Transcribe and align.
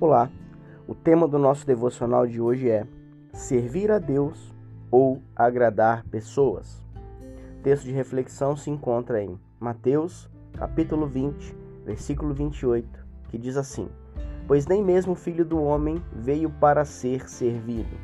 Olá, 0.00 0.30
o 0.88 0.94
tema 0.94 1.28
do 1.28 1.38
nosso 1.38 1.66
devocional 1.66 2.26
de 2.26 2.40
hoje 2.40 2.70
é 2.70 2.86
Servir 3.34 3.90
a 3.90 3.98
Deus 3.98 4.50
ou 4.90 5.20
agradar 5.36 6.04
pessoas. 6.04 6.82
O 7.58 7.62
texto 7.62 7.84
de 7.84 7.92
reflexão 7.92 8.56
se 8.56 8.70
encontra 8.70 9.22
em 9.22 9.38
Mateus, 9.60 10.26
capítulo 10.54 11.06
20, 11.06 11.54
versículo 11.84 12.32
28, 12.32 12.88
que 13.28 13.36
diz 13.36 13.58
assim: 13.58 13.90
Pois 14.46 14.66
nem 14.66 14.82
mesmo 14.82 15.12
o 15.12 15.16
filho 15.16 15.44
do 15.44 15.62
homem 15.62 16.02
veio 16.14 16.48
para 16.48 16.82
ser 16.86 17.28
servido, 17.28 17.94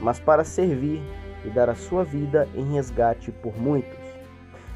mas 0.00 0.20
para 0.20 0.44
servir 0.44 1.02
e 1.44 1.50
dar 1.50 1.68
a 1.68 1.74
sua 1.74 2.04
vida 2.04 2.48
em 2.54 2.74
resgate 2.74 3.32
por 3.32 3.58
muitos. 3.60 3.98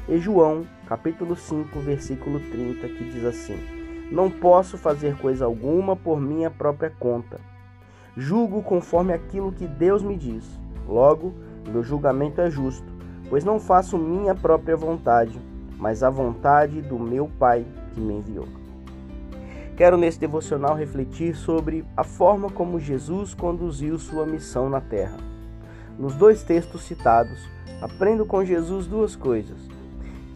E 0.09 0.17
João, 0.17 0.67
capítulo 0.87 1.37
5, 1.37 1.79
versículo 1.79 2.37
30, 2.37 2.85
que 2.89 3.11
diz 3.11 3.23
assim: 3.23 3.74
não 4.11 4.29
posso 4.29 4.77
fazer 4.77 5.17
coisa 5.17 5.45
alguma 5.45 5.95
por 5.95 6.19
minha 6.19 6.49
própria 6.49 6.89
conta. 6.89 7.39
Julgo 8.15 8.61
conforme 8.61 9.13
aquilo 9.13 9.51
que 9.51 9.67
Deus 9.67 10.01
me 10.01 10.15
diz. 10.15 10.45
Logo, 10.87 11.33
meu 11.67 11.83
julgamento 11.83 12.39
é 12.39 12.49
justo, 12.49 12.87
pois 13.29 13.43
não 13.43 13.59
faço 13.59 13.97
minha 13.97 14.35
própria 14.35 14.77
vontade, 14.77 15.39
mas 15.77 16.03
a 16.03 16.09
vontade 16.09 16.81
do 16.81 16.99
meu 16.99 17.29
Pai 17.39 17.65
que 17.93 17.99
me 17.99 18.13
enviou. 18.13 18.47
Quero 19.75 19.97
nesse 19.97 20.19
devocional 20.19 20.75
refletir 20.75 21.35
sobre 21.35 21.83
a 21.97 22.03
forma 22.03 22.49
como 22.49 22.79
Jesus 22.79 23.33
conduziu 23.33 23.99
sua 23.99 24.25
missão 24.25 24.69
na 24.69 24.79
terra. 24.79 25.17
Nos 25.99 26.15
dois 26.15 26.43
textos 26.43 26.83
citados, 26.83 27.39
aprendo 27.81 28.25
com 28.25 28.45
Jesus 28.45 28.87
duas 28.87 29.15
coisas: 29.17 29.59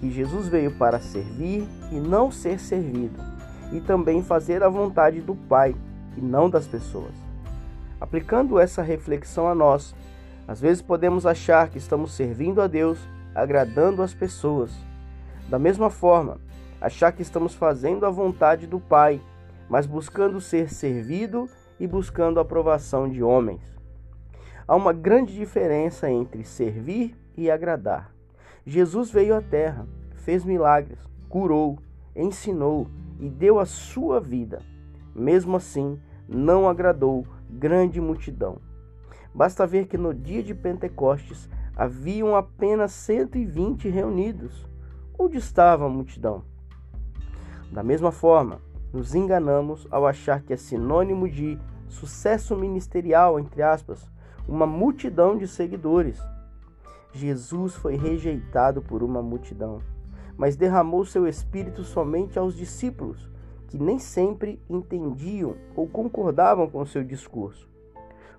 que 0.02 0.12
Jesus 0.12 0.48
veio 0.48 0.72
para 0.78 1.00
servir 1.00 1.66
e 1.92 1.96
não 1.96 2.32
ser 2.32 2.60
servido, 2.60 3.20
e 3.72 3.80
também 3.80 4.24
fazer 4.24 4.64
a 4.64 4.70
vontade 4.70 5.22
do 5.22 5.36
Pai 5.36 5.76
e 6.18 6.22
não 6.22 6.50
das 6.50 6.68
pessoas. 6.68 7.14
Aplicando 8.00 8.60
essa 8.60 8.82
reflexão 8.82 9.48
a 9.48 9.56
nós, 9.56 9.94
às 10.48 10.60
vezes 10.60 10.82
podemos 10.82 11.26
achar 11.26 11.70
que 11.70 11.78
estamos 11.78 12.14
servindo 12.14 12.62
a 12.62 12.68
Deus, 12.68 12.98
agradando 13.36 14.02
as 14.02 14.14
pessoas. 14.14 14.72
Da 15.50 15.60
mesma 15.60 15.90
forma, 15.90 16.38
achar 16.82 17.12
que 17.12 17.22
estamos 17.22 17.54
fazendo 17.54 18.06
a 18.06 18.10
vontade 18.10 18.66
do 18.66 18.80
Pai, 18.80 19.22
mas 19.70 19.86
buscando 19.86 20.42
ser 20.42 20.70
servido 20.74 21.48
e 21.80 21.86
buscando 21.86 22.40
a 22.40 22.42
aprovação 22.42 23.08
de 23.08 23.22
homens. 23.22 23.62
Há 24.68 24.76
uma 24.76 24.94
grande 24.94 25.36
diferença 25.36 26.10
entre 26.10 26.44
servir 26.44 27.16
e 27.36 27.50
agradar. 27.50 28.12
Jesus 28.66 29.12
veio 29.12 29.36
à 29.36 29.42
terra, 29.42 29.88
fez 30.16 30.44
milagres, 30.44 31.00
curou, 31.28 31.80
ensinou, 32.16 32.88
e 33.20 33.30
deu 33.30 33.60
a 33.60 33.66
sua 33.66 34.20
vida. 34.20 34.62
Mesmo 35.14 35.58
assim, 35.58 36.00
não 36.28 36.70
agradou 36.70 37.26
grande 37.50 38.00
multidão. 38.00 38.58
Basta 39.34 39.68
ver 39.68 39.88
que 39.88 39.98
no 39.98 40.14
dia 40.14 40.42
de 40.42 40.56
Pentecostes 40.56 41.50
haviam 41.76 42.36
apenas 42.36 42.92
120 42.92 43.90
reunidos. 43.90 44.68
Onde 45.18 45.38
estava 45.38 45.86
a 45.86 45.90
multidão? 45.90 46.44
Da 47.72 47.84
mesma 47.84 48.12
forma, 48.12 48.62
nos 48.92 49.14
enganamos 49.14 49.88
ao 49.92 50.08
achar 50.08 50.42
que 50.42 50.54
é 50.54 50.58
sinônimo 50.58 51.30
de 51.30 51.60
sucesso 51.88 52.56
ministerial, 52.56 53.40
entre 53.40 53.62
aspas, 53.62 54.10
uma 54.48 54.66
multidão 54.66 55.38
de 55.38 55.48
seguidores. 55.48 56.20
Jesus 57.12 57.76
foi 57.76 57.96
rejeitado 57.96 58.82
por 58.82 59.04
uma 59.04 59.22
multidão 59.22 59.82
mas 60.40 60.56
derramou 60.56 61.04
seu 61.04 61.28
espírito 61.28 61.84
somente 61.84 62.40
aos 62.40 62.56
discípulos, 62.56 63.30
que 63.68 63.78
nem 63.78 64.00
sempre 64.00 64.58
entendiam 64.70 65.56
ou 65.76 65.86
concordavam 65.86 66.70
com 66.70 66.86
seu 66.86 67.04
discurso. 67.04 67.68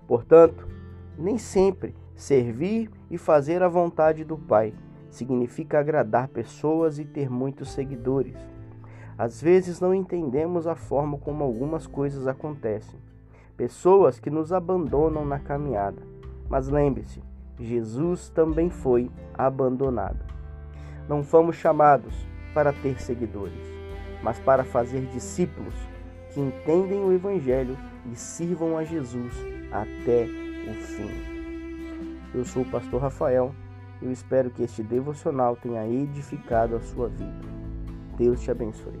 Portanto, 0.07 0.67
nem 1.15 1.37
sempre 1.37 1.95
servir 2.15 2.89
e 3.07 3.19
fazer 3.19 3.61
a 3.61 3.69
vontade 3.69 4.23
do 4.23 4.35
Pai 4.35 4.73
significa 5.11 5.79
agradar 5.79 6.27
pessoas 6.27 6.97
e 6.97 7.05
ter 7.05 7.29
muitos 7.29 7.71
seguidores. 7.71 8.35
Às 9.15 9.39
vezes 9.39 9.79
não 9.79 9.93
entendemos 9.93 10.65
a 10.65 10.75
forma 10.75 11.19
como 11.19 11.43
algumas 11.43 11.85
coisas 11.85 12.25
acontecem. 12.25 12.99
Pessoas 13.55 14.19
que 14.19 14.31
nos 14.31 14.51
abandonam 14.51 15.23
na 15.23 15.37
caminhada. 15.37 16.01
Mas 16.49 16.67
lembre-se, 16.67 17.21
Jesus 17.59 18.29
também 18.29 18.71
foi 18.71 19.11
abandonado. 19.35 20.40
Não 21.07 21.23
fomos 21.23 21.55
chamados 21.55 22.13
para 22.53 22.71
ter 22.71 23.01
seguidores, 23.01 23.63
mas 24.21 24.39
para 24.39 24.63
fazer 24.63 25.05
discípulos 25.07 25.75
que 26.33 26.39
entendem 26.39 27.03
o 27.03 27.11
Evangelho 27.11 27.77
e 28.11 28.15
sirvam 28.15 28.77
a 28.77 28.83
Jesus 28.83 29.33
até 29.71 30.25
o 30.69 30.73
fim. 30.81 31.09
Eu 32.33 32.45
sou 32.45 32.63
o 32.63 32.69
pastor 32.69 33.01
Rafael 33.01 33.53
eu 34.01 34.11
espero 34.11 34.49
que 34.49 34.63
este 34.63 34.81
devocional 34.81 35.55
tenha 35.55 35.87
edificado 35.87 36.75
a 36.75 36.81
sua 36.81 37.07
vida. 37.07 37.47
Deus 38.17 38.41
te 38.41 38.49
abençoe. 38.49 38.99